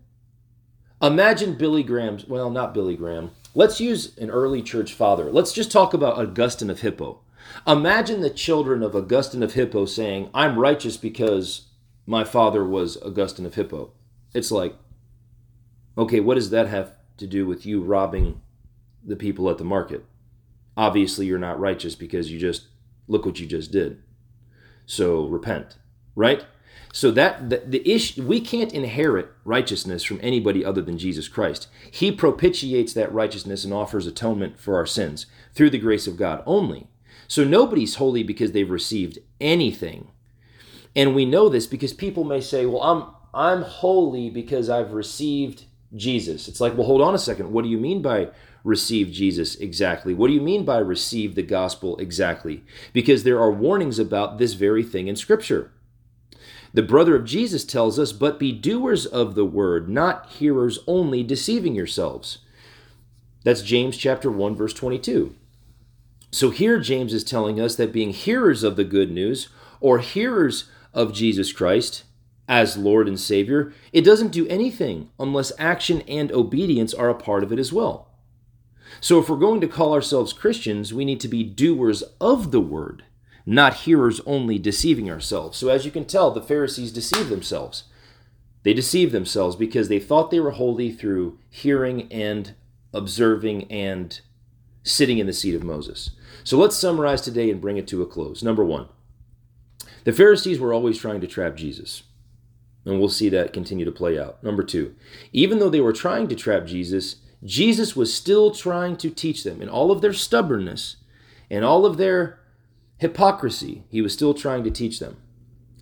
imagine 1.00 1.54
Billy 1.54 1.82
Graham's 1.82 2.26
well, 2.26 2.50
not 2.50 2.74
Billy 2.74 2.96
Graham. 2.96 3.32
Let's 3.54 3.80
use 3.80 4.16
an 4.18 4.30
early 4.30 4.62
church 4.62 4.94
father. 4.94 5.30
Let's 5.30 5.52
just 5.52 5.70
talk 5.70 5.92
about 5.92 6.18
Augustine 6.18 6.70
of 6.70 6.80
Hippo. 6.80 7.20
Imagine 7.66 8.20
the 8.20 8.30
children 8.30 8.82
of 8.82 8.96
Augustine 8.96 9.42
of 9.42 9.54
Hippo 9.54 9.84
saying, 9.84 10.30
"I'm 10.32 10.58
righteous 10.58 10.96
because 10.96 11.62
my 12.06 12.24
father 12.24 12.64
was 12.64 12.96
Augustine 13.02 13.46
of 13.46 13.54
Hippo." 13.54 13.92
It's 14.32 14.50
like 14.50 14.76
okay, 15.96 16.20
what 16.20 16.34
does 16.34 16.50
that 16.50 16.68
have 16.68 16.94
to 17.18 17.26
do 17.26 17.46
with 17.46 17.66
you 17.66 17.82
robbing 17.82 18.40
the 19.04 19.16
people 19.16 19.48
at 19.50 19.58
the 19.58 19.64
market? 19.64 20.04
Obviously, 20.76 21.26
you're 21.26 21.38
not 21.38 21.60
righteous 21.60 21.94
because 21.94 22.30
you 22.30 22.38
just 22.38 22.68
look 23.08 23.26
what 23.26 23.40
you 23.40 23.46
just 23.46 23.70
did. 23.70 24.02
So 24.86 25.26
repent, 25.26 25.76
right? 26.14 26.44
So 26.92 27.10
that 27.12 27.48
the, 27.48 27.62
the 27.66 27.88
issue 27.90 28.26
we 28.26 28.40
can't 28.40 28.72
inherit 28.72 29.30
righteousness 29.44 30.02
from 30.04 30.20
anybody 30.22 30.64
other 30.64 30.82
than 30.82 30.98
Jesus 30.98 31.28
Christ. 31.28 31.68
He 31.90 32.12
propitiates 32.12 32.92
that 32.94 33.12
righteousness 33.12 33.64
and 33.64 33.72
offers 33.72 34.06
atonement 34.06 34.60
for 34.60 34.76
our 34.76 34.86
sins 34.86 35.26
through 35.54 35.70
the 35.70 35.78
grace 35.78 36.06
of 36.06 36.16
God 36.16 36.42
only. 36.44 36.88
So 37.28 37.44
nobody's 37.44 37.94
holy 37.94 38.22
because 38.22 38.52
they've 38.52 38.68
received 38.68 39.18
anything. 39.40 40.08
And 40.94 41.14
we 41.14 41.24
know 41.24 41.48
this 41.48 41.66
because 41.66 41.94
people 41.94 42.24
may 42.24 42.42
say, 42.42 42.66
"Well, 42.66 42.82
I'm 42.82 43.06
I'm 43.32 43.62
holy 43.62 44.28
because 44.28 44.68
I've 44.68 44.92
received 44.92 45.64
Jesus." 45.94 46.48
It's 46.48 46.60
like, 46.60 46.76
"Well, 46.76 46.86
hold 46.86 47.02
on 47.02 47.14
a 47.14 47.18
second. 47.18 47.52
What 47.52 47.62
do 47.62 47.70
you 47.70 47.78
mean 47.78 48.02
by 48.02 48.28
receive 48.64 49.10
Jesus 49.10 49.56
exactly. 49.56 50.14
What 50.14 50.28
do 50.28 50.34
you 50.34 50.40
mean 50.40 50.64
by 50.64 50.78
receive 50.78 51.34
the 51.34 51.42
gospel 51.42 51.96
exactly? 51.98 52.62
Because 52.92 53.24
there 53.24 53.40
are 53.40 53.50
warnings 53.50 53.98
about 53.98 54.38
this 54.38 54.54
very 54.54 54.82
thing 54.82 55.08
in 55.08 55.16
Scripture. 55.16 55.72
The 56.74 56.82
brother 56.82 57.14
of 57.16 57.24
Jesus 57.24 57.64
tells 57.64 57.98
us, 57.98 58.12
But 58.12 58.38
be 58.38 58.52
doers 58.52 59.04
of 59.04 59.34
the 59.34 59.44
word, 59.44 59.88
not 59.88 60.30
hearers 60.30 60.78
only, 60.86 61.22
deceiving 61.22 61.74
yourselves. 61.74 62.38
That's 63.44 63.62
James 63.62 63.96
chapter 63.96 64.30
1, 64.30 64.54
verse 64.54 64.72
22. 64.72 65.34
So 66.30 66.50
here 66.50 66.78
James 66.78 67.12
is 67.12 67.24
telling 67.24 67.60
us 67.60 67.76
that 67.76 67.92
being 67.92 68.10
hearers 68.10 68.62
of 68.62 68.76
the 68.76 68.84
good 68.84 69.10
news 69.10 69.48
or 69.80 69.98
hearers 69.98 70.70
of 70.94 71.12
Jesus 71.12 71.52
Christ 71.52 72.04
as 72.48 72.76
Lord 72.76 73.08
and 73.08 73.18
Savior, 73.18 73.72
it 73.92 74.04
doesn't 74.04 74.32
do 74.32 74.46
anything 74.48 75.10
unless 75.18 75.52
action 75.58 76.02
and 76.02 76.30
obedience 76.32 76.92
are 76.92 77.08
a 77.08 77.14
part 77.14 77.42
of 77.42 77.52
it 77.52 77.58
as 77.58 77.72
well. 77.72 78.08
So, 79.00 79.18
if 79.18 79.28
we're 79.28 79.36
going 79.36 79.60
to 79.62 79.68
call 79.68 79.94
ourselves 79.94 80.32
Christians, 80.32 80.92
we 80.92 81.04
need 81.04 81.20
to 81.20 81.28
be 81.28 81.44
doers 81.44 82.02
of 82.20 82.50
the 82.50 82.60
word, 82.60 83.04
not 83.46 83.74
hearers 83.74 84.20
only, 84.26 84.58
deceiving 84.58 85.10
ourselves. 85.10 85.56
So, 85.56 85.68
as 85.68 85.84
you 85.84 85.90
can 85.90 86.04
tell, 86.04 86.30
the 86.30 86.42
Pharisees 86.42 86.92
deceived 86.92 87.30
themselves. 87.30 87.84
They 88.64 88.74
deceived 88.74 89.12
themselves 89.12 89.56
because 89.56 89.88
they 89.88 89.98
thought 89.98 90.30
they 90.30 90.40
were 90.40 90.52
holy 90.52 90.92
through 90.92 91.38
hearing 91.48 92.12
and 92.12 92.54
observing 92.92 93.70
and 93.72 94.20
sitting 94.84 95.18
in 95.18 95.26
the 95.26 95.32
seat 95.32 95.54
of 95.54 95.64
Moses. 95.64 96.10
So, 96.44 96.58
let's 96.58 96.76
summarize 96.76 97.22
today 97.22 97.50
and 97.50 97.60
bring 97.60 97.78
it 97.78 97.88
to 97.88 98.02
a 98.02 98.06
close. 98.06 98.42
Number 98.42 98.64
one, 98.64 98.88
the 100.04 100.12
Pharisees 100.12 100.60
were 100.60 100.74
always 100.74 100.98
trying 100.98 101.22
to 101.22 101.26
trap 101.26 101.56
Jesus. 101.56 102.02
And 102.84 102.98
we'll 102.98 103.08
see 103.08 103.28
that 103.28 103.52
continue 103.52 103.84
to 103.84 103.92
play 103.92 104.18
out. 104.18 104.42
Number 104.42 104.62
two, 104.64 104.94
even 105.32 105.58
though 105.58 105.70
they 105.70 105.80
were 105.80 105.92
trying 105.92 106.28
to 106.28 106.34
trap 106.34 106.66
Jesus, 106.66 107.16
Jesus 107.44 107.94
was 107.94 108.12
still 108.12 108.50
trying 108.50 108.96
to 108.98 109.10
teach 109.10 109.44
them 109.44 109.62
in 109.62 109.68
all 109.68 109.90
of 109.90 110.00
their 110.00 110.12
stubbornness 110.12 110.96
and 111.50 111.64
all 111.64 111.86
of 111.86 111.96
their 111.96 112.40
hypocrisy. 112.98 113.84
He 113.88 114.02
was 114.02 114.12
still 114.12 114.34
trying 114.34 114.64
to 114.64 114.70
teach 114.70 114.98
them. 114.98 115.16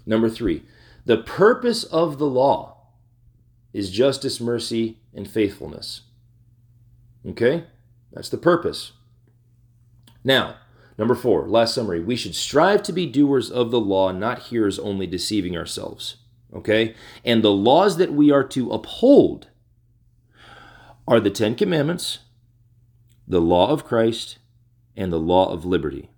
Number 0.05 0.29
three, 0.29 0.63
the 1.05 1.19
purpose 1.19 1.85
of 1.85 2.19
the 2.19 2.27
law 2.27 2.77
is 3.73 3.91
justice, 3.91 4.41
mercy, 4.41 4.99
and 5.15 5.29
faithfulness. 5.29 6.03
Okay? 7.27 7.65
That's 8.13 8.29
the 8.29 8.39
purpose. 8.39 8.93
Now, 10.25 10.57
number 10.99 11.15
four, 11.15 11.47
last 11.49 11.75
summary. 11.75 12.01
We 12.01 12.17
should 12.17 12.35
strive 12.35 12.83
to 12.85 12.93
be 12.93 13.07
doers 13.07 13.51
of 13.51 13.71
the 13.71 13.81
law, 13.81 14.13
not 14.13 14.45
hearers 14.45 14.79
only, 14.79 15.07
deceiving 15.07 15.57
ourselves. 15.57 16.17
Okay? 16.55 16.95
And 17.25 17.43
the 17.43 17.53
laws 17.53 17.97
that 17.99 18.13
we 18.13 18.31
are 18.31 18.45
to 18.45 18.71
uphold 18.71 19.49
are 21.07 21.21
the 21.21 21.31
Ten 21.31 21.55
Commandments, 21.55 22.21
the 23.27 23.41
law 23.41 23.71
of 23.71 23.85
Christ, 23.85 24.39
and 24.97 25.13
the 25.13 25.21
law 25.21 25.53
of 25.53 25.65
liberty. 25.65 26.11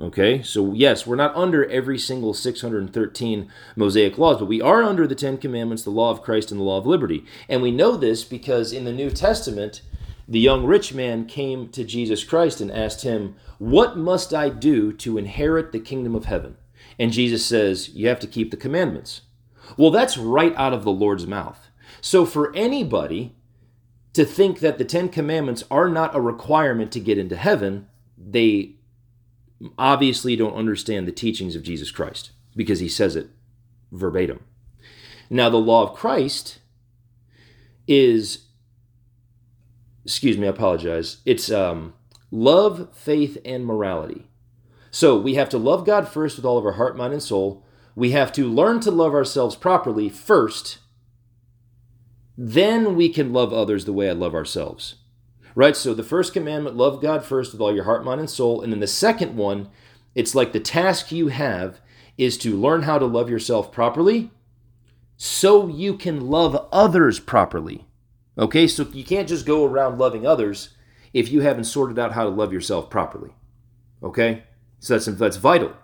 Okay, 0.00 0.42
so 0.42 0.72
yes, 0.72 1.06
we're 1.06 1.16
not 1.16 1.36
under 1.36 1.68
every 1.68 1.98
single 1.98 2.32
613 2.32 3.50
Mosaic 3.76 4.16
laws, 4.16 4.38
but 4.38 4.48
we 4.48 4.62
are 4.62 4.82
under 4.82 5.06
the 5.06 5.14
Ten 5.14 5.36
Commandments, 5.36 5.82
the 5.82 5.90
law 5.90 6.10
of 6.10 6.22
Christ, 6.22 6.50
and 6.50 6.58
the 6.58 6.64
law 6.64 6.78
of 6.78 6.86
liberty. 6.86 7.26
And 7.50 7.60
we 7.60 7.70
know 7.70 7.98
this 7.98 8.24
because 8.24 8.72
in 8.72 8.84
the 8.84 8.92
New 8.92 9.10
Testament, 9.10 9.82
the 10.26 10.40
young 10.40 10.64
rich 10.64 10.94
man 10.94 11.26
came 11.26 11.68
to 11.68 11.84
Jesus 11.84 12.24
Christ 12.24 12.62
and 12.62 12.72
asked 12.72 13.02
him, 13.02 13.36
What 13.58 13.98
must 13.98 14.32
I 14.32 14.48
do 14.48 14.90
to 14.94 15.18
inherit 15.18 15.72
the 15.72 15.80
kingdom 15.80 16.14
of 16.14 16.24
heaven? 16.24 16.56
And 16.98 17.12
Jesus 17.12 17.44
says, 17.44 17.90
You 17.90 18.08
have 18.08 18.20
to 18.20 18.26
keep 18.26 18.50
the 18.50 18.56
commandments. 18.56 19.20
Well, 19.76 19.90
that's 19.90 20.18
right 20.18 20.54
out 20.56 20.72
of 20.72 20.84
the 20.84 20.92
Lord's 20.92 21.26
mouth. 21.26 21.68
So 22.00 22.24
for 22.24 22.54
anybody 22.54 23.34
to 24.12 24.24
think 24.24 24.60
that 24.60 24.78
the 24.78 24.84
Ten 24.84 25.08
Commandments 25.08 25.64
are 25.70 25.88
not 25.88 26.14
a 26.14 26.20
requirement 26.20 26.92
to 26.92 27.00
get 27.00 27.18
into 27.18 27.36
heaven, 27.36 27.88
they 28.18 28.76
obviously 29.78 30.36
don't 30.36 30.54
understand 30.54 31.06
the 31.06 31.12
teachings 31.12 31.54
of 31.54 31.62
Jesus 31.62 31.90
Christ 31.90 32.30
because 32.56 32.80
he 32.80 32.88
says 32.88 33.16
it 33.16 33.30
verbatim. 33.92 34.40
Now, 35.28 35.48
the 35.48 35.58
law 35.58 35.84
of 35.84 35.94
Christ 35.94 36.58
is, 37.86 38.46
excuse 40.04 40.36
me, 40.36 40.46
I 40.46 40.50
apologize. 40.50 41.18
It's 41.24 41.50
um, 41.50 41.94
love, 42.30 42.88
faith, 42.96 43.38
and 43.44 43.64
morality. 43.64 44.26
So 44.90 45.18
we 45.18 45.34
have 45.34 45.48
to 45.50 45.58
love 45.58 45.86
God 45.86 46.08
first 46.08 46.36
with 46.36 46.44
all 46.44 46.58
of 46.58 46.66
our 46.66 46.72
heart, 46.72 46.96
mind, 46.96 47.12
and 47.12 47.22
soul. 47.22 47.64
We 47.94 48.12
have 48.12 48.32
to 48.32 48.48
learn 48.48 48.80
to 48.80 48.90
love 48.90 49.14
ourselves 49.14 49.56
properly 49.56 50.08
first 50.08 50.78
then 52.42 52.96
we 52.96 53.10
can 53.10 53.34
love 53.34 53.52
others 53.52 53.84
the 53.84 53.92
way 53.92 54.08
I 54.08 54.14
love 54.14 54.34
ourselves. 54.34 54.94
Right? 55.54 55.76
So 55.76 55.92
the 55.92 56.02
first 56.02 56.32
commandment, 56.32 56.74
love 56.74 57.02
God 57.02 57.22
first 57.22 57.52
with 57.52 57.60
all 57.60 57.74
your 57.74 57.84
heart, 57.84 58.02
mind, 58.02 58.18
and 58.18 58.30
soul. 58.30 58.62
And 58.62 58.72
then 58.72 58.80
the 58.80 58.86
second 58.86 59.36
one, 59.36 59.68
it's 60.14 60.34
like 60.34 60.54
the 60.54 60.60
task 60.60 61.12
you 61.12 61.28
have 61.28 61.82
is 62.16 62.38
to 62.38 62.56
learn 62.56 62.84
how 62.84 62.98
to 62.98 63.04
love 63.04 63.28
yourself 63.28 63.70
properly 63.70 64.30
so 65.18 65.68
you 65.68 65.98
can 65.98 66.30
love 66.30 66.66
others 66.72 67.20
properly. 67.20 67.86
Okay? 68.38 68.66
So 68.66 68.86
you 68.90 69.04
can't 69.04 69.28
just 69.28 69.44
go 69.44 69.66
around 69.66 69.98
loving 69.98 70.26
others 70.26 70.70
if 71.12 71.30
you 71.30 71.42
haven't 71.42 71.64
sorted 71.64 71.98
out 71.98 72.12
how 72.12 72.24
to 72.24 72.30
love 72.30 72.54
yourself 72.54 72.88
properly. 72.88 73.34
Okay? 74.02 74.44
So 74.78 74.94
that's 74.94 75.04
that's 75.18 75.36
vital. 75.36 75.74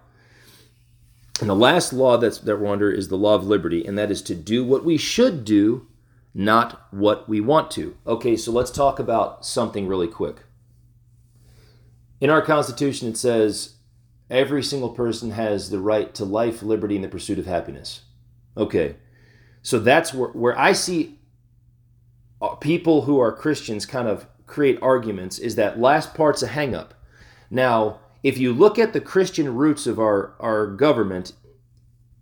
And 1.40 1.50
the 1.50 1.54
last 1.54 1.92
law 1.92 2.16
that's 2.16 2.38
that 2.38 2.58
we're 2.58 2.72
under 2.72 2.90
is 2.90 3.08
the 3.08 3.16
law 3.16 3.34
of 3.34 3.46
liberty, 3.46 3.84
and 3.84 3.98
that 3.98 4.10
is 4.10 4.22
to 4.22 4.34
do 4.34 4.64
what 4.64 4.84
we 4.84 4.96
should 4.96 5.44
do 5.44 5.86
not 6.36 6.86
what 6.92 7.26
we 7.26 7.40
want 7.40 7.70
to. 7.70 7.96
Okay, 8.06 8.36
so 8.36 8.52
let's 8.52 8.70
talk 8.70 8.98
about 8.98 9.46
something 9.46 9.86
really 9.86 10.06
quick. 10.06 10.42
In 12.20 12.28
our 12.28 12.42
Constitution, 12.42 13.08
it 13.08 13.16
says 13.16 13.76
every 14.28 14.62
single 14.62 14.90
person 14.90 15.30
has 15.30 15.70
the 15.70 15.78
right 15.78 16.14
to 16.14 16.26
life, 16.26 16.62
liberty, 16.62 16.94
and 16.94 17.04
the 17.04 17.08
pursuit 17.08 17.38
of 17.38 17.46
happiness. 17.46 18.02
Okay, 18.54 18.96
so 19.62 19.78
that's 19.78 20.12
where, 20.12 20.28
where 20.28 20.58
I 20.58 20.72
see 20.72 21.18
uh, 22.42 22.54
people 22.56 23.02
who 23.02 23.18
are 23.18 23.32
Christians 23.32 23.86
kind 23.86 24.06
of 24.06 24.26
create 24.46 24.78
arguments 24.82 25.38
is 25.38 25.56
that 25.56 25.80
last 25.80 26.14
part's 26.14 26.42
a 26.42 26.48
hangup. 26.48 26.90
Now, 27.50 28.00
if 28.26 28.38
you 28.38 28.52
look 28.52 28.76
at 28.76 28.92
the 28.92 29.00
Christian 29.00 29.54
roots 29.54 29.86
of 29.86 30.00
our, 30.00 30.34
our 30.40 30.66
government, 30.66 31.32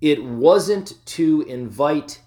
it 0.02 0.22
wasn't 0.22 0.98
to 1.06 1.40
invite 1.48 2.20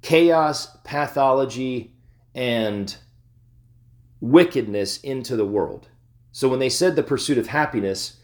chaos, 0.00 0.74
pathology, 0.84 1.92
and 2.34 2.96
wickedness 4.22 4.96
into 5.00 5.36
the 5.36 5.44
world. 5.44 5.90
So 6.32 6.48
when 6.48 6.60
they 6.60 6.70
said 6.70 6.96
the 6.96 7.02
pursuit 7.02 7.36
of 7.36 7.48
happiness, 7.48 8.20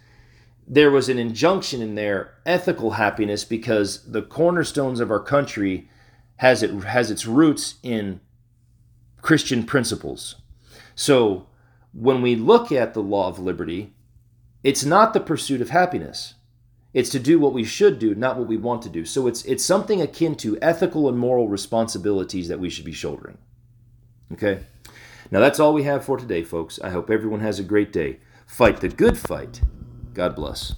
there 0.66 0.90
was 0.90 1.10
an 1.10 1.18
injunction 1.18 1.82
in 1.82 1.94
there, 1.94 2.38
ethical 2.46 2.92
happiness, 2.92 3.44
because 3.44 4.10
the 4.10 4.22
cornerstones 4.22 4.98
of 4.98 5.10
our 5.10 5.20
country 5.20 5.90
has 6.36 6.62
it 6.62 6.70
has 6.84 7.10
its 7.10 7.26
roots 7.26 7.74
in 7.82 8.18
Christian 9.20 9.64
principles. 9.64 10.36
So 10.94 11.48
when 11.92 12.22
we 12.22 12.34
look 12.34 12.72
at 12.72 12.94
the 12.94 13.02
law 13.02 13.28
of 13.28 13.38
liberty, 13.38 13.93
it's 14.64 14.84
not 14.84 15.12
the 15.12 15.20
pursuit 15.20 15.60
of 15.60 15.70
happiness. 15.70 16.34
It's 16.94 17.10
to 17.10 17.18
do 17.18 17.38
what 17.38 17.52
we 17.52 17.64
should 17.64 17.98
do, 17.98 18.14
not 18.14 18.38
what 18.38 18.48
we 18.48 18.56
want 18.56 18.82
to 18.82 18.88
do. 18.88 19.04
So 19.04 19.26
it's 19.26 19.44
it's 19.44 19.64
something 19.64 20.00
akin 20.00 20.36
to 20.36 20.58
ethical 20.62 21.08
and 21.08 21.18
moral 21.18 21.48
responsibilities 21.48 22.48
that 22.48 22.60
we 22.60 22.70
should 22.70 22.84
be 22.84 22.92
shouldering. 22.92 23.38
Okay? 24.32 24.64
Now 25.30 25.40
that's 25.40 25.60
all 25.60 25.74
we 25.74 25.82
have 25.82 26.04
for 26.04 26.16
today, 26.16 26.42
folks. 26.42 26.80
I 26.82 26.90
hope 26.90 27.10
everyone 27.10 27.40
has 27.40 27.58
a 27.58 27.64
great 27.64 27.92
day. 27.92 28.20
Fight 28.46 28.80
the 28.80 28.88
good 28.88 29.18
fight. 29.18 29.60
God 30.14 30.34
bless. 30.34 30.74